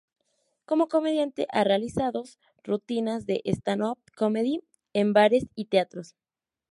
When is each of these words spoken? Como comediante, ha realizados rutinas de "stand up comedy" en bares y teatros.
Como 0.65 0.87
comediante, 0.87 1.45
ha 1.51 1.63
realizados 1.63 2.39
rutinas 2.63 3.27
de 3.27 3.43
"stand 3.45 3.83
up 3.83 3.99
comedy" 4.17 4.63
en 4.93 5.13
bares 5.13 5.45
y 5.53 5.65
teatros. 5.65 6.15